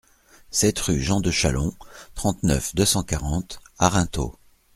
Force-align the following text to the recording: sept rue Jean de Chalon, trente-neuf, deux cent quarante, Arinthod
sept 0.49 0.79
rue 0.79 0.99
Jean 0.99 1.21
de 1.21 1.29
Chalon, 1.29 1.75
trente-neuf, 2.15 2.73
deux 2.73 2.85
cent 2.87 3.03
quarante, 3.03 3.59
Arinthod 3.77 4.31